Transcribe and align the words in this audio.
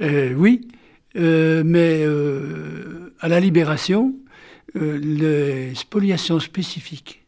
Oui, 0.00 0.68
mais 1.14 2.04
à 3.20 3.28
la 3.28 3.40
libération, 3.40 4.14
les 4.74 5.74
spoliations 5.74 6.40
spécifiques 6.40 7.20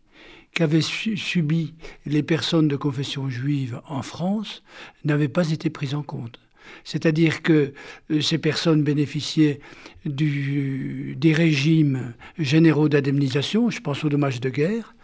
qu'avaient 0.54 0.82
subies 0.82 1.74
les 2.06 2.22
personnes 2.22 2.68
de 2.68 2.76
confession 2.76 3.28
juive 3.28 3.80
en 3.88 4.02
France 4.02 4.62
n'avaient 5.04 5.28
pas 5.28 5.50
été 5.50 5.70
prises 5.70 5.94
en 5.94 6.02
compte. 6.02 6.38
C'est-à-dire 6.84 7.42
que 7.42 7.72
euh, 8.11 8.20
ces 8.20 8.38
personnes 8.38 8.82
bénéficiaient 8.82 9.61
des 10.04 11.32
régimes 11.32 12.14
généraux 12.39 12.89
d'indemnisation, 12.89 13.70
je 13.70 13.80
pense 13.80 14.04
aux 14.04 14.09
dommages 14.09 14.41
de 14.41 14.48
guerre, 14.48 14.95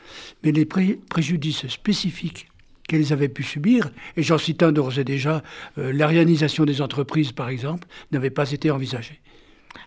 mais 0.43 0.53
les 0.53 0.64
préjudices 0.64 1.66
spécifiques 1.69 2.48
qu'elles 2.89 3.12
avaient 3.12 3.29
pu 3.29 3.45
subir, 3.45 3.91
et 4.16 4.25
j'en 4.25 4.39
cite 4.39 4.64
un 4.64 4.73
d'ores 4.73 4.98
et 4.98 5.05
déjà, 5.05 5.45
euh, 5.79 5.93
l'arianisation 5.93 6.64
des 6.64 6.82
entreprises 6.82 7.30
par 7.30 7.48
exemple, 7.48 7.87
n'avaient 8.11 8.30
pas 8.30 8.50
été 8.50 8.73
envisagées. 8.73 9.20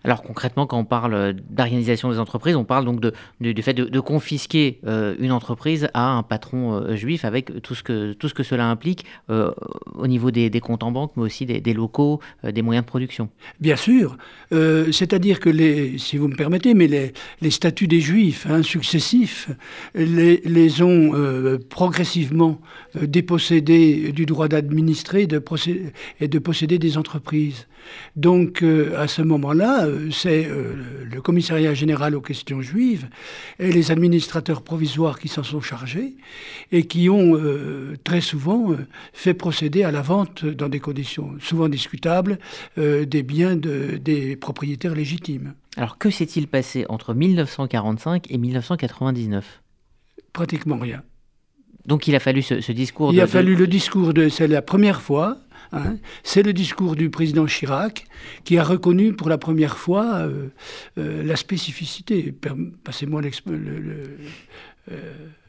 Alors 0.04 0.22
concrètement, 0.22 0.66
quand 0.66 0.78
on 0.78 0.84
parle 0.84 1.14
euh, 1.14 1.32
d'organisation 1.50 2.10
des 2.10 2.18
entreprises, 2.18 2.56
on 2.56 2.64
parle 2.64 2.84
donc 2.84 3.00
du 3.40 3.62
fait 3.62 3.74
de, 3.74 4.00
confisquer 4.00 4.80
euh, 4.86 5.14
une 5.18 5.32
entreprise 5.32 5.88
à 5.94 6.10
un 6.10 6.22
patron 6.22 6.74
euh, 6.74 6.96
juif 6.96 7.24
avec 7.24 7.62
tout 7.62 7.74
ce 7.74 7.82
que, 7.82 8.42
cela 8.42 8.68
implique 8.68 9.04
au 9.28 10.06
niveau 10.06 10.30
des, 10.30 10.50
comptes 10.60 10.82
en 10.82 10.90
banque, 10.90 11.12
mais 11.16 11.22
aussi 11.22 11.46
des, 11.46 11.74
locaux, 11.74 12.20
des 12.42 12.62
moyens 12.62 12.84
de 12.84 12.88
production. 12.88 13.28
Bien 13.60 13.76
sûr. 13.76 14.16
C'est-à-dire 14.50 15.38
que, 15.38 15.48
les, 15.48 15.96
si 15.98 16.16
vous 16.16 16.28
me 16.28 16.34
permettez, 16.34 16.74
mais 16.74 16.88
les, 16.88 17.12
les 17.40 17.50
statuts 17.50 17.86
des 17.86 18.00
juifs 18.00 18.46
hein, 18.50 18.62
successifs 18.62 19.50
les, 19.94 20.42
les 20.44 20.82
ont 20.82 21.12
progressivement 21.70 22.60
dépossédés 23.00 24.12
du 24.12 24.26
droit 24.26 24.48
d'administrer 24.48 25.28
et 26.20 26.28
de 26.28 26.38
posséder 26.38 26.78
des 26.78 26.98
entreprises. 26.98 27.68
Donc 28.16 28.64
à 28.96 29.06
ce 29.06 29.22
moment-là, 29.22 29.81
euh, 29.86 30.10
c'est 30.10 30.46
euh, 30.46 31.04
le 31.04 31.20
commissariat 31.20 31.74
général 31.74 32.14
aux 32.14 32.20
questions 32.20 32.62
juives 32.62 33.08
et 33.58 33.72
les 33.72 33.90
administrateurs 33.90 34.62
provisoires 34.62 35.18
qui 35.18 35.28
s'en 35.28 35.42
sont 35.42 35.60
chargés 35.60 36.14
et 36.70 36.86
qui 36.86 37.08
ont 37.08 37.36
euh, 37.36 37.96
très 38.04 38.20
souvent 38.20 38.74
fait 39.12 39.34
procéder 39.34 39.84
à 39.84 39.90
la 39.90 40.02
vente 40.02 40.44
dans 40.44 40.68
des 40.68 40.80
conditions 40.80 41.34
souvent 41.40 41.68
discutables 41.68 42.38
des 42.76 43.22
biens 43.22 43.56
des 43.56 44.36
propriétaires 44.36 44.94
légitimes. 44.94 45.54
Alors 45.76 45.98
que 45.98 46.10
s'est-il 46.10 46.48
passé 46.48 46.86
entre 46.88 47.14
1945 47.14 48.30
et 48.30 48.38
1999 48.38 49.62
Pratiquement 50.32 50.78
rien. 50.78 51.02
Donc 51.86 52.06
il 52.06 52.14
a 52.14 52.20
fallu 52.20 52.42
ce, 52.42 52.72
discours. 52.72 53.12
Il 53.12 53.20
a 53.20 53.26
fallu 53.26 53.56
le 53.56 53.66
discours 53.66 54.14
de. 54.14 54.28
C'est 54.28 54.46
la 54.46 54.62
première 54.62 55.02
fois 55.02 55.38
Hein. 55.72 55.96
C'est 56.22 56.42
le 56.42 56.52
discours 56.52 56.96
du 56.96 57.10
président 57.10 57.46
Chirac 57.46 58.04
qui 58.44 58.58
a 58.58 58.64
reconnu 58.64 59.14
pour 59.14 59.28
la 59.28 59.38
première 59.38 59.78
fois 59.78 60.18
euh, 60.18 60.48
euh, 60.98 61.22
la 61.24 61.36
spécificité, 61.36 62.34
passez-moi 62.84 63.22
euh, 63.50 64.06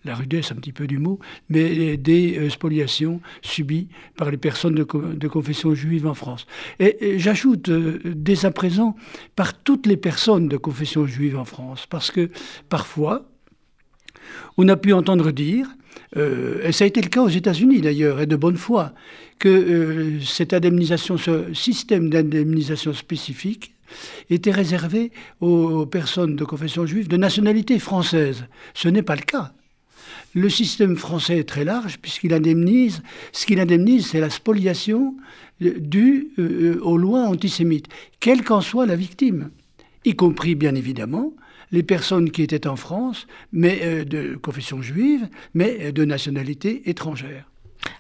la 0.06 0.16
rudesse 0.16 0.52
un 0.52 0.56
petit 0.56 0.72
peu 0.72 0.88
du 0.88 1.00
mot, 1.00 1.20
mais 1.50 1.98
des 1.98 2.50
spoliations 2.50 3.20
subies 3.42 3.88
par 4.16 4.32
les 4.32 4.38
personnes 4.38 4.76
de, 4.76 5.28
confession 5.28 5.74
juive 5.74 6.08
en 6.08 6.14
France. 6.14 6.46
Et, 6.80 7.18
j'ajoute 7.20 7.70
dès 7.70 8.46
à 8.46 8.52
présent 8.52 8.96
par 9.36 9.58
toutes 9.58 9.88
les 9.88 9.98
personnes 9.98 10.48
de 10.48 10.58
confession 10.58 11.06
juive 11.08 11.38
en 11.38 11.46
France, 11.46 11.88
parce 11.90 12.12
que 12.12 12.30
parfois, 12.70 13.33
on 14.58 14.68
a 14.70 14.76
pu 14.76 14.94
entendre 14.94 15.32
dire, 15.32 15.68
et 16.16 16.72
ça 16.72 16.84
a 16.84 16.88
été 16.88 17.02
le 17.02 17.10
cas 17.10 17.22
aux 17.22 17.30
États-Unis 17.30 17.82
d'ailleurs, 17.82 18.22
et 18.22 18.28
de 18.28 18.36
bonne 18.36 18.58
foi, 18.58 18.94
que 19.44 19.50
euh, 19.50 20.22
cette 20.22 20.54
indemnisation, 20.54 21.18
ce 21.18 21.54
système 21.54 22.10
d'indemnisation 22.10 22.94
spécifique 22.94 23.74
était 24.30 24.52
réservé 24.52 25.12
aux 25.42 25.86
personnes 25.86 26.38
de 26.38 26.46
confession 26.46 26.86
juive 26.86 27.10
de 27.10 27.18
nationalité 27.18 27.78
française. 27.78 28.46
Ce 28.74 28.88
n'est 28.88 29.02
pas 29.02 29.18
le 29.18 29.24
cas. 29.24 29.52
Le 30.34 30.50
système 30.50 30.96
français 30.96 31.40
est 31.40 31.50
très 31.50 31.66
large 31.66 32.00
puisqu'il 32.00 32.34
indemnise, 32.34 33.04
ce 33.34 33.46
qu'il 33.46 33.60
indemnise, 33.60 34.08
c'est 34.08 34.22
la 34.22 34.30
spoliation 34.30 35.16
due 35.60 36.30
euh, 36.40 36.80
aux 36.82 36.98
lois 36.98 37.24
antisémites, 37.24 37.88
quelle 38.22 38.44
qu'en 38.44 38.62
soit 38.62 38.86
la 38.86 38.96
victime, 38.96 39.52
y 40.06 40.16
compris 40.16 40.56
bien 40.56 40.74
évidemment 40.74 41.34
les 41.74 41.84
personnes 41.84 42.32
qui 42.32 42.44
étaient 42.44 42.68
en 42.68 42.78
France, 42.78 43.28
mais 43.52 43.82
euh, 43.84 44.06
de 44.06 44.36
confession 44.36 44.82
juive, 44.82 45.28
mais 45.54 45.92
de 45.92 46.06
nationalité 46.06 46.90
étrangère. 46.90 47.53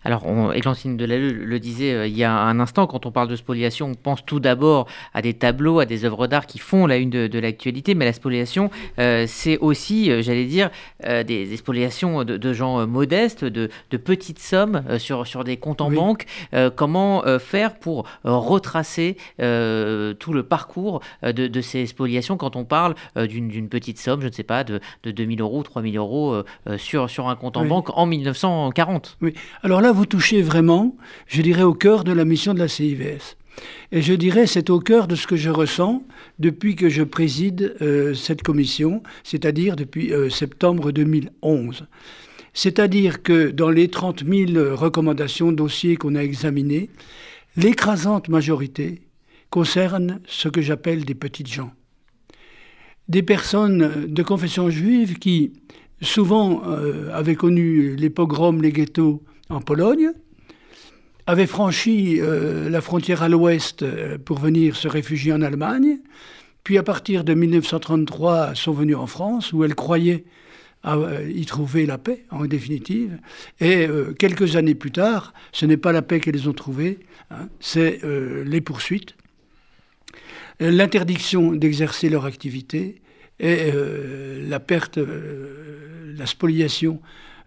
Alors, 0.05 0.25
on, 0.25 0.51
Églantine 0.51 0.97
Delalleux 0.97 1.31
le 1.31 1.59
disait 1.59 1.93
euh, 1.93 2.07
il 2.07 2.17
y 2.17 2.23
a 2.23 2.33
un 2.33 2.59
instant, 2.59 2.87
quand 2.87 3.05
on 3.05 3.11
parle 3.11 3.27
de 3.27 3.35
spoliation, 3.35 3.87
on 3.87 3.95
pense 3.95 4.25
tout 4.25 4.39
d'abord 4.39 4.87
à 5.13 5.21
des 5.21 5.33
tableaux, 5.33 5.79
à 5.79 5.85
des 5.85 6.05
œuvres 6.05 6.27
d'art 6.27 6.45
qui 6.45 6.59
font 6.59 6.85
la 6.85 6.97
une 6.97 7.09
de, 7.09 7.39
l'actualité, 7.39 7.95
mais 7.95 8.05
la 8.05 8.13
spoliation, 8.13 8.69
euh, 8.99 9.25
c'est 9.27 9.57
aussi, 9.59 10.11
euh, 10.11 10.21
j'allais 10.21 10.45
dire, 10.45 10.69
des, 11.25 11.57
spoliations 11.57 12.23
de, 12.23 12.53
gens 12.53 12.85
modestes, 12.87 13.45
de, 13.45 13.69
petites 13.97 14.39
sommes 14.39 14.83
sur, 14.97 15.27
sur 15.27 15.43
des 15.43 15.57
comptes 15.57 15.81
en 15.81 15.91
banque. 15.91 16.25
comment 16.75 17.23
faire 17.39 17.75
pour 17.75 18.05
retracer 18.23 19.17
tout 19.37 20.33
le 20.33 20.43
parcours 20.43 21.01
de, 21.23 21.61
ces 21.61 21.85
spoliations 21.85 22.37
quand 22.37 22.55
on 22.55 22.65
parle 22.65 22.95
d'une 23.15 23.69
petite 23.69 23.99
somme, 23.99 24.21
je 24.21 24.27
ne 24.27 24.31
sais 24.31 24.43
pas, 24.43 24.63
de, 24.63 24.79
de 25.03 25.11
2000 25.11 25.41
euros, 25.41 25.63
3000 25.63 25.97
euros 25.97 26.43
sur, 26.77 27.09
sur 27.09 27.29
un 27.29 27.35
compte 27.35 27.57
en 27.57 27.65
banque 27.65 27.95
en 27.97 28.05
1940 28.05 29.17
Oui, 29.21 29.33
alors 29.61 29.72
là, 29.81 29.91
vous 29.91 30.05
touchez 30.05 30.41
vraiment, 30.41 30.95
je 31.27 31.41
dirais, 31.41 31.63
au 31.63 31.73
cœur 31.73 32.03
de 32.03 32.11
la 32.11 32.25
mission 32.25 32.53
de 32.53 32.59
la 32.59 32.67
CIVS. 32.67 33.37
Et 33.91 34.01
je 34.01 34.13
dirais, 34.13 34.47
c'est 34.47 34.69
au 34.69 34.79
cœur 34.79 35.07
de 35.07 35.15
ce 35.15 35.27
que 35.27 35.35
je 35.35 35.49
ressens 35.49 36.03
depuis 36.39 36.75
que 36.75 36.89
je 36.89 37.03
préside 37.03 37.75
euh, 37.81 38.13
cette 38.13 38.41
commission, 38.41 39.03
c'est-à-dire 39.23 39.75
depuis 39.75 40.11
euh, 40.11 40.29
septembre 40.29 40.91
2011. 40.91 41.85
C'est-à-dire 42.53 43.23
que 43.23 43.51
dans 43.51 43.69
les 43.69 43.87
30 43.87 44.23
000 44.25 44.75
recommandations, 44.75 45.51
dossiers 45.51 45.95
qu'on 45.95 46.15
a 46.15 46.23
examinés, 46.23 46.89
l'écrasante 47.55 48.29
majorité 48.29 49.01
concerne 49.49 50.19
ce 50.27 50.49
que 50.49 50.61
j'appelle 50.61 51.05
des 51.05 51.15
petites 51.15 51.51
gens. 51.51 51.71
Des 53.07 53.23
personnes 53.23 54.07
de 54.07 54.23
confession 54.23 54.69
juive 54.69 55.19
qui, 55.19 55.53
souvent, 56.01 56.63
euh, 56.67 57.09
avaient 57.13 57.35
connu 57.35 57.95
les 57.95 58.09
pogroms, 58.09 58.61
les 58.61 58.71
ghettos 58.71 59.21
en 59.49 59.61
Pologne, 59.61 60.11
avait 61.25 61.47
franchi 61.47 62.19
euh, 62.19 62.69
la 62.69 62.81
frontière 62.81 63.23
à 63.23 63.29
l'ouest 63.29 63.83
euh, 63.83 64.17
pour 64.17 64.39
venir 64.39 64.75
se 64.75 64.87
réfugier 64.87 65.31
en 65.33 65.41
Allemagne, 65.41 65.99
puis 66.63 66.77
à 66.77 66.83
partir 66.83 67.23
de 67.23 67.33
1933 67.33 68.55
sont 68.55 68.73
venus 68.73 68.95
en 68.95 69.07
France 69.07 69.53
où 69.53 69.63
elles 69.63 69.75
croyaient 69.75 70.25
euh, 70.85 71.29
y 71.33 71.45
trouver 71.45 71.85
la 71.85 71.97
paix 71.97 72.25
en 72.29 72.45
définitive. 72.45 73.19
Et 73.61 73.87
quelques 74.19 74.55
années 74.55 74.75
plus 74.75 74.91
tard, 74.91 75.33
ce 75.51 75.65
n'est 75.65 75.77
pas 75.77 75.91
la 75.91 76.01
paix 76.01 76.19
qu'elles 76.19 76.49
ont 76.49 76.53
trouvée, 76.53 76.99
hein, 77.31 77.47
c'est 77.59 78.01
les 78.45 78.61
poursuites, 78.61 79.15
l'interdiction 80.59 81.53
d'exercer 81.53 82.09
leur 82.09 82.25
activité 82.25 83.01
et 83.39 83.71
la 84.47 84.59
perte, 84.59 84.99
la 86.17 86.25
spoliation 86.25 87.01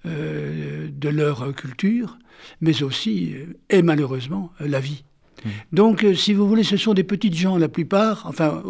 de 0.05 1.09
leur 1.09 1.55
culture, 1.55 2.19
mais 2.61 2.83
aussi, 2.83 3.34
euh, 3.34 3.47
et 3.71 3.83
malheureusement, 3.83 4.53
euh, 4.61 4.69
la 4.69 4.81
vie. 4.81 5.05
Mmh. 5.45 5.49
Donc, 5.73 6.07
si 6.15 6.33
vous 6.33 6.49
voulez, 6.49 6.62
ce 6.62 6.77
sont 6.77 6.95
des 6.95 7.05
petites 7.05 7.34
gens, 7.34 7.59
la 7.59 7.69
plupart, 7.69 8.27
enfin, 8.27 8.62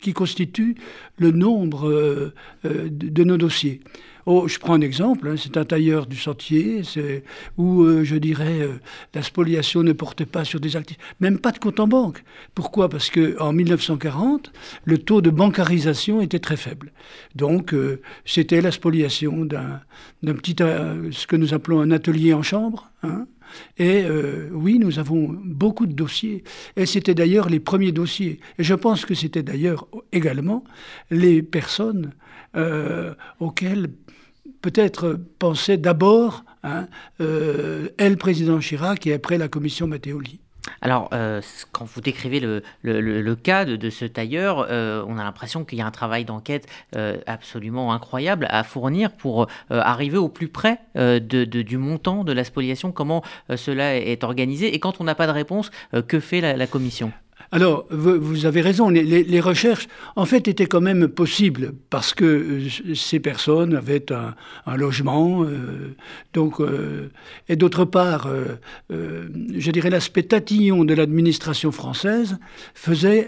qui 0.00 0.12
constituent 0.12 0.76
le 1.18 1.30
nombre 1.30 2.32
de 2.64 3.24
nos 3.24 3.36
dossiers. 3.36 3.80
Oh, 4.26 4.46
je 4.48 4.58
prends 4.58 4.74
un 4.74 4.80
exemple, 4.82 5.28
hein, 5.28 5.34
c'est 5.36 5.56
un 5.56 5.64
tailleur 5.64 6.06
du 6.06 6.16
sentier, 6.16 6.82
où 7.56 7.82
euh, 7.82 8.04
je 8.04 8.16
dirais 8.16 8.60
euh, 8.60 8.74
la 9.14 9.22
spoliation 9.22 9.82
ne 9.82 9.92
portait 9.92 10.26
pas 10.26 10.44
sur 10.44 10.60
des 10.60 10.76
actifs, 10.76 10.98
même 11.20 11.38
pas 11.38 11.52
de 11.52 11.58
compte 11.58 11.80
en 11.80 11.88
banque. 11.88 12.22
Pourquoi? 12.54 12.88
Parce 12.88 13.10
qu'en 13.10 13.52
1940, 13.52 14.52
le 14.84 14.98
taux 14.98 15.22
de 15.22 15.30
bancarisation 15.30 16.20
était 16.20 16.38
très 16.38 16.56
faible. 16.56 16.92
Donc 17.34 17.72
euh, 17.72 18.02
c'était 18.24 18.60
la 18.60 18.72
spoliation 18.72 19.44
d'un 19.44 19.80
petit, 20.34 20.56
ce 20.58 21.26
que 21.26 21.36
nous 21.36 21.54
appelons 21.54 21.80
un 21.80 21.90
atelier 21.90 22.34
en 22.34 22.42
chambre. 22.42 22.90
Hein. 23.02 23.26
Et 23.78 24.04
oui, 24.52 24.78
nous 24.78 25.00
avons 25.00 25.36
beaucoup 25.44 25.86
de 25.86 25.92
dossiers. 25.92 26.44
Et 26.76 26.86
c'était 26.86 27.16
d'ailleurs 27.16 27.48
les 27.48 27.58
premiers 27.58 27.90
dossiers. 27.90 28.38
Et 28.60 28.62
je 28.62 28.74
pense 28.74 29.04
que 29.04 29.14
c'était 29.14 29.42
d'ailleurs 29.42 29.88
également 30.12 30.62
les 31.10 31.42
personnes 31.42 32.12
auxquelles 33.40 33.88
peut-être 34.60 35.18
penser 35.38 35.76
d'abord, 35.76 36.44
hein, 36.62 36.86
euh, 37.20 37.88
elle, 37.98 38.16
président 38.16 38.58
Chirac, 38.58 39.06
et 39.06 39.14
après 39.14 39.38
la 39.38 39.48
commission 39.48 39.86
Mattéoli. 39.86 40.40
Alors, 40.82 41.08
euh, 41.12 41.40
quand 41.72 41.86
vous 41.86 42.02
décrivez 42.02 42.38
le, 42.38 42.62
le, 42.82 43.34
cas 43.34 43.64
de, 43.64 43.90
ce 43.90 44.04
tailleur, 44.04 44.66
euh, 44.70 45.02
on 45.08 45.18
a 45.18 45.24
l'impression 45.24 45.64
qu'il 45.64 45.78
y 45.78 45.82
a 45.82 45.86
un 45.86 45.90
travail 45.90 46.24
d'enquête 46.24 46.68
absolument 47.26 47.92
incroyable 47.92 48.46
à 48.50 48.62
fournir 48.62 49.10
pour 49.12 49.46
arriver 49.70 50.18
au 50.18 50.28
plus 50.28 50.48
près 50.48 50.78
de, 50.94 51.44
du 51.44 51.78
montant 51.78 52.24
de 52.24 52.32
la 52.32 52.44
spoliation, 52.44 52.92
comment 52.92 53.24
cela 53.56 53.96
est 53.96 54.22
organisé. 54.22 54.74
Et 54.74 54.78
quand 54.78 55.00
on 55.00 55.04
n'a 55.04 55.14
pas 55.14 55.26
de 55.26 55.32
réponse, 55.32 55.70
que 56.08 56.20
fait 56.20 56.40
la, 56.40 56.66
commission? 56.66 57.10
Alors, 57.52 57.86
vous, 57.90 58.46
avez 58.46 58.60
raison, 58.60 58.90
les, 58.90 59.40
recherches, 59.40 59.88
en 60.14 60.24
fait, 60.24 60.46
étaient 60.46 60.66
quand 60.66 60.80
même 60.80 61.08
possibles 61.08 61.72
parce 61.90 62.14
que 62.14 62.24
euh, 62.24 62.94
ces 62.94 63.18
personnes 63.18 63.74
avaient 63.74 64.06
un, 64.12 64.76
logement, 64.76 65.42
euh, 65.42 65.96
donc, 66.32 66.60
euh, 66.60 67.10
et 67.48 67.56
d'autre 67.56 67.84
part, 67.84 68.28
je 68.90 69.70
dirais 69.72 69.90
l'aspect 69.90 70.22
tatillon 70.22 70.84
de 70.84 70.94
l'administration 70.94 71.72
française 71.72 72.38
faisait 72.74 73.26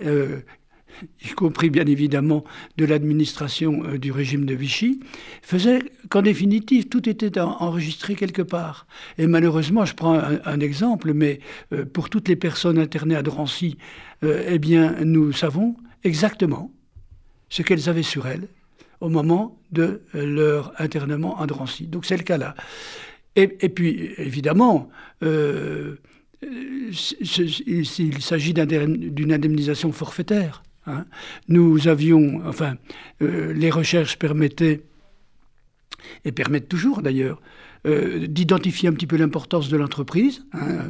y 1.24 1.30
compris 1.30 1.70
bien 1.70 1.86
évidemment 1.86 2.44
de 2.76 2.84
l'administration 2.84 3.82
euh, 3.84 3.98
du 3.98 4.12
régime 4.12 4.44
de 4.44 4.54
Vichy, 4.54 5.00
faisait 5.42 5.80
qu'en 6.08 6.22
définitive, 6.22 6.88
tout 6.88 7.08
était 7.08 7.40
enregistré 7.40 8.14
quelque 8.14 8.42
part. 8.42 8.86
Et 9.18 9.26
malheureusement, 9.26 9.84
je 9.84 9.94
prends 9.94 10.14
un, 10.14 10.60
exemple, 10.60 11.12
mais 11.14 11.40
euh, 11.72 11.84
pour 11.84 12.10
toutes 12.10 12.28
les 12.28 12.36
personnes 12.36 12.78
internées 12.78 13.16
à 13.16 13.22
Drancy, 13.22 13.78
euh, 14.24 14.44
eh 14.48 14.58
bien, 14.58 14.96
nous 15.04 15.32
savons 15.32 15.76
exactement 16.04 16.72
ce 17.48 17.62
qu'elles 17.62 17.88
avaient 17.88 18.02
sur 18.02 18.26
elles 18.26 18.48
au 19.00 19.08
moment 19.08 19.58
de 19.72 20.02
leur 20.14 20.72
internement 20.78 21.40
à 21.40 21.46
Drancy. 21.46 21.86
Donc 21.86 22.06
c'est 22.06 22.16
le 22.16 22.22
cas 22.22 22.38
là. 22.38 22.54
Et, 23.34 23.46
puis, 23.46 24.10
évidemment, 24.18 24.90
il 25.22 26.94
s'agit 28.20 28.52
d'une 28.52 29.32
indemnisation 29.32 29.90
forfaitaire. 29.90 30.62
Hein. 30.86 31.06
Nous 31.48 31.88
avions, 31.88 32.42
enfin, 32.46 32.76
euh, 33.22 33.52
les 33.52 33.70
recherches 33.70 34.18
permettaient, 34.18 34.82
et 36.24 36.32
permettent 36.32 36.68
toujours 36.68 37.02
d'ailleurs, 37.02 37.40
euh, 37.86 38.26
d'identifier 38.26 38.88
un 38.88 38.92
petit 38.92 39.06
peu 39.06 39.16
l'importance 39.16 39.68
de 39.68 39.76
l'entreprise, 39.76 40.44
hein, 40.52 40.86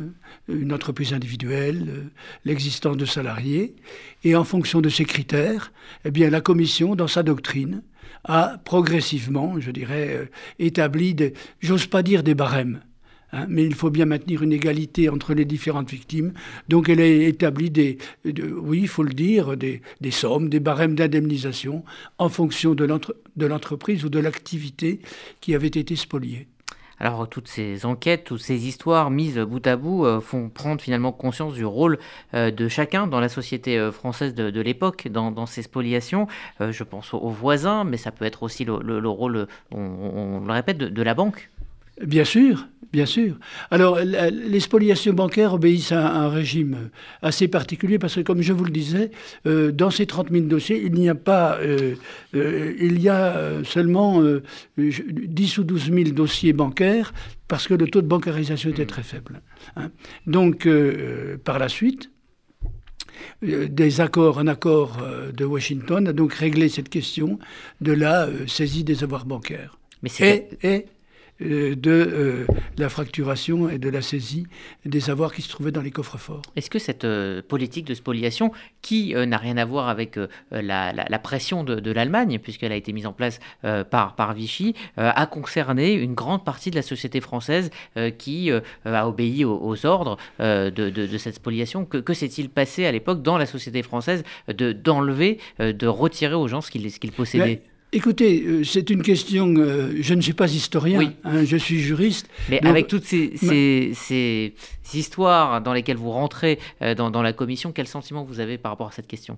une 0.48 0.72
entreprise 0.72 1.12
individuelle, 1.12 1.86
euh, 1.88 2.02
l'existence 2.44 2.96
de 2.96 3.04
salariés, 3.04 3.74
et 4.24 4.36
en 4.36 4.44
fonction 4.44 4.80
de 4.80 4.88
ces 4.88 5.04
critères, 5.04 5.72
eh 6.04 6.10
bien, 6.10 6.30
la 6.30 6.40
Commission, 6.40 6.94
dans 6.94 7.08
sa 7.08 7.22
doctrine, 7.22 7.82
a 8.24 8.58
progressivement, 8.64 9.58
je 9.58 9.70
dirais, 9.70 10.30
établi, 10.58 11.16
j'ose 11.60 11.86
pas 11.86 12.02
dire 12.02 12.22
des 12.22 12.34
barèmes, 12.34 12.80
Hein, 13.32 13.46
mais 13.48 13.64
il 13.64 13.74
faut 13.74 13.90
bien 13.90 14.04
maintenir 14.04 14.42
une 14.42 14.52
égalité 14.52 15.08
entre 15.08 15.34
les 15.34 15.44
différentes 15.44 15.90
victimes. 15.90 16.32
Donc 16.68 16.88
elle 16.88 17.00
a 17.00 17.06
établi 17.06 17.70
des, 17.70 17.98
oui, 18.24 18.80
il 18.82 18.88
faut 18.88 19.02
le 19.02 19.14
dire, 19.14 19.56
des, 19.56 19.80
sommes, 20.10 20.48
des 20.48 20.60
barèmes 20.60 20.94
d'indemnisation 20.94 21.84
en 22.18 22.28
fonction 22.28 22.74
de 22.74 23.46
l'entreprise 23.46 24.04
ou 24.04 24.08
de 24.08 24.18
l'activité 24.18 25.00
qui 25.40 25.54
avait 25.54 25.68
été 25.68 25.96
spoliée. 25.96 26.46
Alors 27.02 27.28
toutes 27.28 27.48
ces 27.48 27.84
enquêtes, 27.84 28.22
toutes 28.24 28.40
ces 28.40 28.68
histoires 28.68 29.10
mises 29.10 29.36
bout 29.36 29.66
à 29.66 29.74
bout 29.74 30.06
euh, 30.06 30.20
font 30.20 30.48
prendre 30.48 30.80
finalement 30.80 31.10
conscience 31.10 31.54
du 31.54 31.64
rôle 31.64 31.98
euh, 32.32 32.52
de 32.52 32.68
chacun 32.68 33.08
dans 33.08 33.18
la 33.18 33.28
société 33.28 33.76
euh, 33.76 33.90
française 33.90 34.34
de, 34.34 34.60
l'époque, 34.60 35.08
dans, 35.08 35.46
ces 35.46 35.62
spoliations. 35.62 36.28
je 36.60 36.84
pense 36.84 37.12
aux, 37.12 37.28
voisins, 37.28 37.82
mais 37.82 37.96
ça 37.96 38.12
peut 38.12 38.24
être 38.24 38.44
aussi 38.44 38.64
le, 38.64 39.08
rôle, 39.08 39.48
on, 39.72 40.40
le 40.46 40.52
répète, 40.52 40.78
de 40.78 41.02
la 41.02 41.14
banque. 41.14 41.50
Bien 42.00 42.24
sûr, 42.24 42.68
bien 42.92 43.06
sûr. 43.06 43.36
Alors, 43.70 43.98
les 43.98 44.60
spoliations 44.60 45.14
bancaires 45.14 45.54
obéissent 45.54 45.92
à 45.92 46.14
un 46.14 46.28
régime 46.28 46.90
assez 47.22 47.48
particulier 47.48 47.98
parce 47.98 48.14
que, 48.16 48.20
comme 48.20 48.42
je 48.42 48.52
vous 48.52 48.64
le 48.64 48.70
disais, 48.70 49.10
euh, 49.46 49.72
dans 49.72 49.90
ces 49.90 50.06
30 50.06 50.30
000 50.30 50.44
dossiers, 50.44 50.82
il 50.84 50.92
n'y 50.92 51.08
a 51.08 51.14
pas, 51.14 51.58
euh, 51.60 51.94
euh, 52.34 52.74
il 52.78 53.00
y 53.00 53.08
a 53.08 53.64
seulement 53.64 54.22
10 54.76 55.58
ou 55.58 55.64
12 55.64 55.92
000 55.92 56.10
dossiers 56.10 56.52
bancaires 56.52 57.14
parce 57.48 57.66
que 57.66 57.74
le 57.74 57.88
taux 57.88 58.02
de 58.02 58.06
bancarisation 58.06 58.70
était 58.70 58.86
très 58.86 59.02
faible. 59.02 59.40
Hein. 59.76 59.90
Donc, 60.26 60.68
par 61.44 61.58
la 61.58 61.68
suite, 61.68 62.10
des 63.42 64.00
accords, 64.00 64.38
un 64.38 64.46
accord 64.46 64.98
de 65.34 65.44
Washington 65.44 66.08
a 66.08 66.12
donc 66.12 66.34
réglé 66.34 66.68
cette 66.68 66.88
question 66.88 67.38
de 67.80 67.92
la 67.92 68.28
saisie 68.46 68.84
des 68.84 69.02
avoirs 69.02 69.26
bancaires. 69.26 69.78
Mais 70.02 70.10
et, 70.62 70.86
de 71.42 71.90
euh, 71.90 72.46
la 72.78 72.88
fracturation 72.88 73.68
et 73.68 73.78
de 73.78 73.88
la 73.88 74.02
saisie 74.02 74.46
des 74.84 75.10
avoirs 75.10 75.32
qui 75.32 75.42
se 75.42 75.48
trouvaient 75.48 75.72
dans 75.72 75.80
les 75.80 75.90
coffres-forts. 75.90 76.42
Est-ce 76.56 76.70
que 76.70 76.78
cette 76.78 77.04
euh, 77.04 77.42
politique 77.46 77.86
de 77.86 77.94
spoliation, 77.94 78.52
qui 78.80 79.14
n'a 79.14 79.38
rien 79.38 79.56
à 79.58 79.64
voir 79.64 79.88
avec 79.88 80.18
la, 80.50 81.18
pression 81.22 81.62
de, 81.62 81.92
l'Allemagne, 81.92 82.40
puisqu'elle 82.42 82.72
a 82.72 82.76
été 82.76 82.92
mise 82.92 83.06
en 83.06 83.12
place 83.12 83.38
par, 83.90 84.16
par 84.16 84.34
Vichy, 84.34 84.74
a 84.96 85.24
concerné 85.26 85.92
une 85.92 86.14
grande 86.14 86.44
partie 86.44 86.72
de 86.72 86.76
la 86.76 86.82
société 86.82 87.20
française 87.20 87.70
qui 88.18 88.50
a 88.84 89.08
obéi 89.08 89.44
aux, 89.44 89.86
ordres 89.86 90.18
de, 90.40 91.16
cette 91.16 91.36
spoliation? 91.36 91.84
Que, 91.84 92.12
s'est-il 92.12 92.48
passé 92.50 92.84
à 92.84 92.90
l'époque 92.90 93.22
dans 93.22 93.38
la 93.38 93.46
société 93.46 93.82
française 93.82 94.24
d'enlever, 94.48 95.38
de, 95.60 95.86
retirer 95.86 96.34
aux 96.34 96.48
gens 96.48 96.60
ce 96.60 96.70
qu'ils 96.72 97.12
possédaient 97.12 97.62
Écoutez, 97.94 98.42
euh, 98.42 98.64
c'est 98.64 98.88
une 98.88 99.02
question, 99.02 99.52
euh, 99.58 99.92
je 100.00 100.14
ne 100.14 100.22
suis 100.22 100.32
pas 100.32 100.50
historien, 100.50 101.12
hein, 101.24 101.44
je 101.44 101.56
suis 101.58 101.78
juriste. 101.78 102.26
Mais 102.48 102.64
avec 102.66 102.88
toutes 102.88 103.04
ces, 103.04 104.54
histoires 104.94 105.60
dans 105.60 105.74
lesquelles 105.74 105.98
vous 105.98 106.10
rentrez 106.10 106.58
euh, 106.80 106.94
dans, 106.94 107.22
la 107.22 107.34
commission, 107.34 107.70
quel 107.70 107.86
sentiment 107.86 108.24
vous 108.24 108.40
avez 108.40 108.56
par 108.56 108.72
rapport 108.72 108.88
à 108.88 108.92
cette 108.92 109.06
question? 109.06 109.36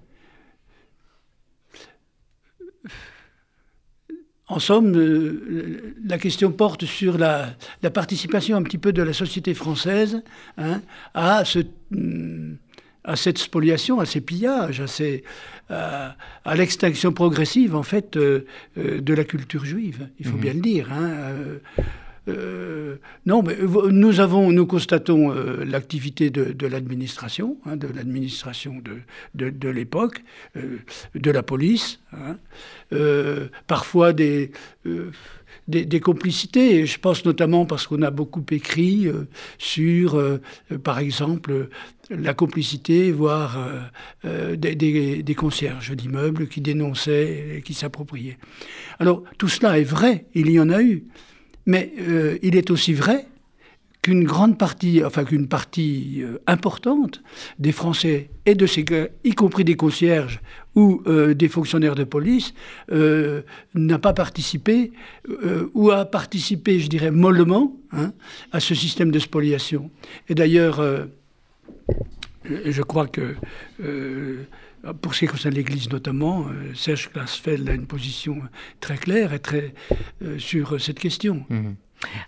En 4.46 4.60
somme, 4.60 4.94
la 6.04 6.18
question 6.18 6.52
porte 6.52 6.84
sur 6.84 7.18
la, 7.18 7.56
participation 7.92 8.56
un 8.56 8.62
petit 8.62 8.78
peu 8.78 8.92
de 8.92 9.02
la 9.02 9.12
société 9.12 9.52
française 9.52 10.22
hein, 10.58 10.80
à 11.14 11.44
ce 11.44 11.60
hum, 11.92 12.58
à 13.04 13.16
cette 13.16 13.38
spoliation, 13.38 14.00
à 14.00 14.06
ces 14.06 14.20
pillages, 14.20 14.80
à, 14.80 14.86
ces, 14.86 15.22
à, 15.68 16.16
l'extinction 16.54 17.12
progressive 17.12 17.74
en 17.74 17.82
fait 17.82 18.16
euh, 18.16 18.46
euh, 18.78 19.00
de 19.00 19.14
la 19.14 19.24
culture 19.24 19.64
juive. 19.64 20.08
Il 20.18 20.26
faut 20.26 20.36
mhm. 20.36 20.40
bien 20.40 20.54
le 20.54 20.60
dire. 20.60 20.92
Hein, 20.92 21.10
euh, 22.28 22.96
non, 23.26 23.42
mais 23.42 23.56
nous 23.90 24.20
avons, 24.20 24.50
nous 24.50 24.64
constatons 24.64 25.34
l'activité 25.62 26.30
de, 26.30 26.66
l'administration, 26.66 27.58
hein, 27.66 27.76
de 27.76 27.86
l'administration 27.86 28.80
de, 29.34 29.50
de, 29.50 29.68
l'époque, 29.68 30.24
de 30.54 31.30
la 31.30 31.42
police, 31.42 32.00
hein, 32.14 32.38
parfois 33.66 34.14
des 34.14 34.52
des, 35.68 36.00
complicités. 36.00 36.86
je 36.86 36.98
pense 36.98 37.24
notamment 37.24 37.64
parce 37.66 37.86
qu'on 37.86 38.02
a 38.02 38.10
beaucoup 38.10 38.44
écrit 38.50 39.06
euh, 39.06 39.26
sur, 39.58 40.16
euh, 40.16 40.40
par 40.82 40.98
exemple, 40.98 41.68
la 42.10 42.34
complicité, 42.34 43.10
voire 43.12 43.58
euh, 44.24 44.56
des, 44.56 44.74
des, 45.22 45.34
concierges 45.34 45.92
d'immeubles 45.92 46.48
qui 46.48 46.60
dénonçaient 46.60 47.56
et 47.56 47.62
qui 47.62 47.72
s'appropriaient. 47.72 48.38
Alors 48.98 49.22
tout 49.38 49.48
cela 49.48 49.78
est 49.78 49.84
vrai, 49.84 50.26
il 50.34 50.50
y 50.50 50.60
en 50.60 50.68
a 50.68 50.82
eu. 50.82 51.04
Mais 51.66 51.92
il 52.42 52.56
est 52.56 52.70
aussi 52.70 52.92
vrai 52.92 53.26
qu'une 54.04 54.24
grande 54.24 54.58
partie, 54.58 55.02
enfin 55.02 55.24
qu'une 55.24 55.48
partie 55.48 56.22
euh, 56.22 56.36
importante 56.46 57.22
des 57.58 57.72
Français 57.72 58.28
et 58.44 58.54
de 58.54 58.66
ces 58.66 58.84
y 59.24 59.32
compris 59.32 59.64
des 59.64 59.76
concierges 59.76 60.40
ou 60.74 61.02
euh, 61.06 61.32
des 61.32 61.48
fonctionnaires 61.48 61.94
de 61.94 62.04
police, 62.04 62.52
euh, 62.92 63.40
n'a 63.74 63.98
pas 63.98 64.12
participé 64.12 64.92
ou 65.72 65.90
a 65.90 66.04
participé, 66.04 66.80
je 66.80 66.88
dirais, 66.88 67.10
mollement 67.10 67.74
hein, 67.92 68.12
à 68.52 68.60
ce 68.60 68.74
système 68.74 69.10
de 69.10 69.18
spoliation. 69.18 69.90
Et 70.28 70.34
d'ailleurs, 70.34 70.84
je 72.44 72.82
crois 72.82 73.06
que 73.06 73.36
pour 75.00 75.14
ce 75.14 75.20
qui 75.20 75.26
concerne 75.26 75.54
l'Église 75.54 75.88
notamment, 75.90 76.46
Serge 76.74 77.10
Glasfeld 77.14 77.66
a 77.70 77.72
une 77.72 77.86
position 77.86 78.42
très 78.80 78.98
claire 78.98 79.32
et 79.32 79.38
très 79.38 79.72
sur 80.36 80.78
cette 80.78 80.98
question. 80.98 81.46
Mmh. 81.48 81.70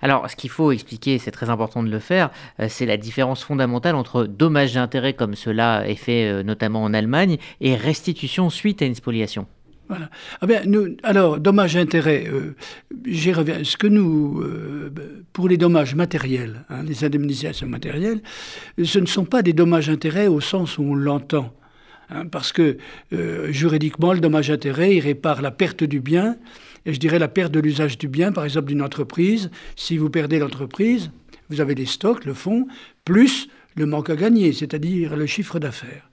Alors, 0.02 0.28
ce 0.30 0.36
qu'il 0.36 0.50
faut 0.50 0.72
expliquer, 0.72 1.18
c'est 1.18 1.30
très 1.30 1.50
important 1.50 1.82
de 1.82 1.90
le 1.90 1.98
faire, 1.98 2.30
euh, 2.60 2.66
c'est 2.68 2.86
la 2.86 2.96
différence 2.96 3.42
fondamentale 3.42 3.94
entre 3.94 4.24
dommages 4.24 4.74
d'intérêt, 4.74 5.14
comme 5.14 5.34
cela 5.34 5.88
est 5.88 5.96
fait 5.96 6.28
euh, 6.28 6.42
notamment 6.42 6.82
en 6.82 6.94
Allemagne, 6.94 7.36
et 7.60 7.74
restitution 7.74 8.50
suite 8.50 8.82
à 8.82 8.86
une 8.86 8.94
spoliation. 8.94 9.46
Ah 9.88 10.46
bien, 10.46 10.62
alors, 11.04 11.38
dommages 11.38 11.74
d'intérêt, 11.74 12.26
euh, 12.26 12.56
j'y 13.06 13.32
reviens. 13.32 13.62
Ce 13.62 13.76
que 13.76 13.86
nous, 13.86 14.42
pour 15.32 15.48
les 15.48 15.56
dommages 15.56 15.94
matériels, 15.94 16.64
hein, 16.70 16.82
les 16.82 17.04
indemnisations 17.04 17.68
matérielles, 17.68 18.20
ce 18.82 18.98
ne 18.98 19.06
sont 19.06 19.24
pas 19.24 19.42
des 19.42 19.52
dommages 19.52 19.86
d'intérêt 19.86 20.26
au 20.26 20.40
sens 20.40 20.78
où 20.78 20.82
on 20.82 20.94
l'entend. 20.96 21.52
Hein, 22.10 22.26
parce 22.26 22.52
que 22.52 22.76
juridiquement, 23.48 24.12
le 24.12 24.20
dommage 24.20 24.48
d'intérêt, 24.48 24.94
il 24.94 25.00
répare 25.00 25.42
la 25.42 25.50
perte 25.50 25.82
du 25.82 26.00
bien 26.00 26.36
et 26.86 26.94
je 26.94 27.00
dirais 27.00 27.18
la 27.18 27.28
perte 27.28 27.52
de 27.52 27.60
l'usage 27.60 27.98
du 27.98 28.08
bien, 28.08 28.32
par 28.32 28.44
exemple 28.44 28.68
d'une 28.68 28.80
entreprise. 28.80 29.50
Si 29.74 29.98
vous 29.98 30.08
perdez 30.08 30.38
l'entreprise, 30.38 31.10
vous 31.50 31.60
avez 31.60 31.74
les 31.74 31.84
stocks, 31.84 32.24
le 32.24 32.32
fonds, 32.32 32.68
plus 33.04 33.48
le 33.74 33.86
manque 33.86 34.08
à 34.08 34.16
gagner, 34.16 34.52
c'est-à-dire 34.52 35.16
le 35.16 35.26
chiffre 35.26 35.58
d'affaires. 35.58 36.08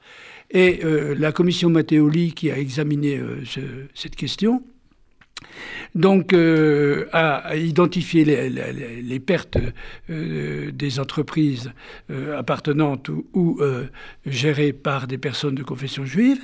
Et 0.50 0.82
euh, 0.84 1.16
la 1.18 1.32
commission 1.32 1.70
Matteoli 1.70 2.34
qui 2.34 2.52
a 2.52 2.58
examiné 2.58 3.18
euh, 3.18 3.44
cette 3.94 4.16
question 4.16 4.64
donc 5.96 6.34
euh, 6.34 7.08
à, 7.14 7.56
identifier 7.56 8.26
les, 8.26 9.20
pertes 9.20 9.58
euh, 10.10 10.72
des 10.72 11.00
entreprises 11.00 11.72
euh, 12.10 12.38
appartenantes 12.38 13.10
ou, 13.34 13.60
gérées 14.26 14.74
par 14.74 15.08
des 15.08 15.18
personnes 15.18 15.56
de 15.56 15.64
confession 15.64 16.06
juive, 16.06 16.42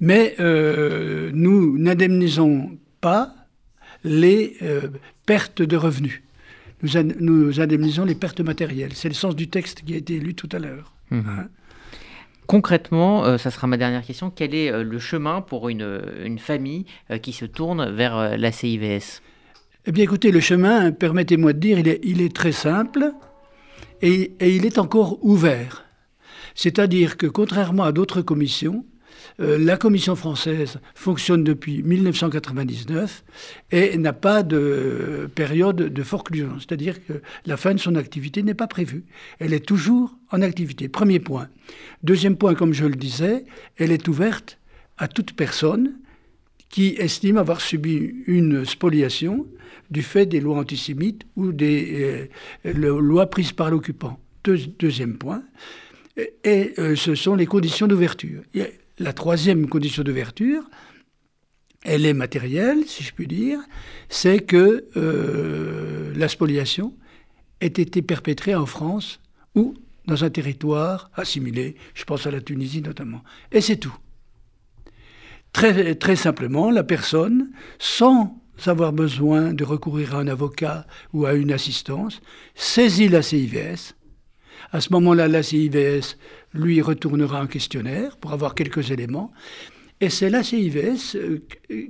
mais 0.00 0.36
nous 0.38 1.78
n'indemnisons 1.78 2.78
pas 3.00 3.34
les 4.04 4.56
pertes 5.26 5.62
de 5.62 5.76
revenus. 5.76 6.22
Nous, 6.82 6.90
nous, 7.18 7.60
indemnisons 7.60 8.04
les 8.04 8.14
pertes 8.14 8.40
matérielles. 8.40 8.92
C'est 8.94 9.08
le 9.08 9.14
sens 9.14 9.34
du 9.34 9.48
texte 9.48 9.82
qui 9.84 9.94
a 9.94 9.96
été 9.96 10.20
lu 10.20 10.34
tout 10.34 10.48
à 10.52 10.60
l'heure. 10.60 10.94
Mmh. 11.10 11.20
Hein. 11.28 11.48
Concrètement, 12.48 13.26
euh, 13.26 13.36
ça 13.36 13.50
sera 13.50 13.66
ma 13.66 13.76
dernière 13.76 14.02
question, 14.02 14.32
quel 14.34 14.54
est 14.54 14.72
euh, 14.72 14.82
le 14.82 14.98
chemin 14.98 15.42
pour 15.42 15.68
une, 15.68 16.00
une 16.24 16.38
famille 16.38 16.86
euh, 17.10 17.18
qui 17.18 17.34
se 17.34 17.44
tourne 17.44 17.90
vers 17.90 18.38
la 18.38 18.52
CIVS 18.52 19.20
Eh 19.84 19.92
bien 19.92 20.04
écoutez, 20.04 20.30
le 20.30 20.40
chemin, 20.40 20.90
permettez-moi 20.90 21.52
de 21.52 21.58
dire, 21.58 21.78
il 21.78 22.22
est, 22.22 22.34
très 22.34 22.52
simple 22.52 23.12
et 24.00 24.32
il 24.40 24.64
est 24.64 24.78
encore 24.78 25.22
ouvert. 25.22 25.84
C'est-à-dire 26.54 27.18
que 27.18 27.26
contrairement 27.26 27.84
à 27.84 27.92
d'autres 27.92 28.22
commissions, 28.22 28.86
euh, 29.40 29.56
la 29.56 29.76
Commission 29.76 30.16
française 30.16 30.80
fonctionne 30.94 31.44
depuis 31.44 31.82
1999 31.82 33.24
et 33.70 33.96
n'a 33.96 34.12
pas 34.12 34.42
de 34.42 35.30
période 35.34 35.76
de 35.76 36.02
forclusion, 36.02 36.58
c'est-à-dire 36.58 37.04
que 37.04 37.22
la 37.46 37.56
fin 37.56 37.72
de 37.72 37.78
son 37.78 37.94
activité 37.94 38.42
n'est 38.42 38.54
pas 38.54 38.66
prévue. 38.66 39.04
Elle 39.38 39.52
est 39.52 39.64
toujours 39.64 40.16
en 40.32 40.42
activité. 40.42 40.88
Premier 40.88 41.20
point. 41.20 41.48
Deuxième 42.02 42.36
point, 42.36 42.54
comme 42.54 42.74
je 42.74 42.84
le 42.84 42.96
disais, 42.96 43.44
elle 43.76 43.92
est 43.92 44.08
ouverte 44.08 44.58
à 44.96 45.06
toute 45.06 45.34
personne 45.34 45.92
qui 46.68 46.96
estime 46.98 47.38
avoir 47.38 47.60
subi 47.60 48.14
une 48.26 48.64
spoliation 48.64 49.46
du 49.90 50.02
fait 50.02 50.26
des 50.26 50.40
lois 50.40 50.58
antisémites 50.58 51.22
ou 51.36 51.52
des 51.52 52.28
euh, 52.66 53.00
lois 53.00 53.30
prises 53.30 53.52
par 53.52 53.70
l'occupant. 53.70 54.18
deuxième 54.44 55.16
point. 55.16 55.42
Et, 56.44 56.74
euh, 56.78 56.96
ce 56.96 57.14
sont 57.14 57.34
les 57.34 57.46
conditions 57.46 57.86
d'ouverture. 57.86 58.42
La 58.98 59.12
troisième 59.12 59.68
condition 59.68 60.02
d'ouverture, 60.02 60.64
elle 61.84 62.04
est 62.04 62.14
matérielle, 62.14 62.84
si 62.86 63.04
je 63.04 63.12
puis 63.12 63.28
dire, 63.28 63.60
c'est 64.08 64.40
que 64.40 64.86
euh, 64.96 66.12
la 66.16 66.28
spoliation 66.28 66.94
ait 67.60 67.66
été 67.66 68.02
perpétrée 68.02 68.54
en 68.54 68.66
France 68.66 69.20
ou 69.54 69.74
dans 70.06 70.24
un 70.24 70.30
territoire 70.30 71.10
assimilé, 71.14 71.76
je 71.94 72.04
pense 72.04 72.26
à 72.26 72.30
la 72.30 72.40
Tunisie 72.40 72.82
notamment. 72.82 73.22
Et 73.52 73.60
c'est 73.60 73.76
tout. 73.76 73.96
Très, 75.52 75.94
très 75.94 76.16
simplement, 76.16 76.70
la 76.70 76.82
personne, 76.82 77.50
sans 77.78 78.36
avoir 78.66 78.92
besoin 78.92 79.52
de 79.52 79.64
recourir 79.64 80.16
à 80.16 80.20
un 80.20 80.28
avocat 80.28 80.86
ou 81.12 81.26
à 81.26 81.34
une 81.34 81.52
assistance, 81.52 82.20
saisit 82.54 83.08
la 83.08 83.22
CIVS. 83.22 83.94
À 84.72 84.80
ce 84.80 84.92
moment-là, 84.92 85.28
la 85.28 85.42
CIVS 85.42 86.16
lui 86.54 86.80
retournera 86.82 87.40
un 87.40 87.46
questionnaire 87.46 88.16
pour 88.16 88.32
avoir 88.32 88.54
quelques 88.54 88.90
éléments. 88.90 89.32
Et 90.00 90.10
c'est 90.10 90.30
la 90.30 90.42
CIVS 90.42 91.16
euh, 91.16 91.42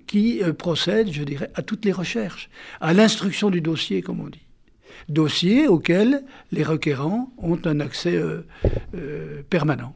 qui 0.07 0.43
euh, 0.43 0.53
procède, 0.53 1.13
je 1.13 1.23
dirais, 1.23 1.51
à 1.55 1.63
toutes 1.63 1.85
les 1.85 1.93
recherches, 1.93 2.49
à 2.81 2.95
l'instruction 2.95 3.51
du 3.51 3.61
dossier, 3.61 4.01
comme 4.01 4.21
on 4.21 4.29
dit. 4.29 4.47
Dossier 5.09 5.69
auquel 5.69 6.25
les 6.51 6.63
requérants 6.63 7.31
ont 7.39 7.59
un 7.65 7.81
accès 7.81 8.17
euh, 8.17 8.43
permanent. 9.51 9.95